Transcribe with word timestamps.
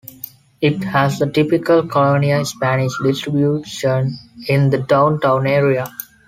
It 0.61 0.83
has 0.83 1.19
the 1.19 1.27
typical 1.29 1.87
colonial 1.87 2.43
Spanish 2.43 2.93
distribution 3.03 4.17
in 4.47 4.71
the 4.71 4.79
downtown 4.79 5.45
area. 5.45 5.91